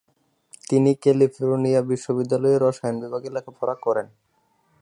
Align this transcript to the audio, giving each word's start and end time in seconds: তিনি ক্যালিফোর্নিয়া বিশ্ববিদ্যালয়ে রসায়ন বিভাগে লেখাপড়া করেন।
তিনি 0.69 0.91
ক্যালিফোর্নিয়া 1.03 1.81
বিশ্ববিদ্যালয়ে 1.91 2.57
রসায়ন 2.57 2.95
বিভাগে 3.03 3.29
লেখাপড়া 3.35 3.75
করেন। 3.85 4.07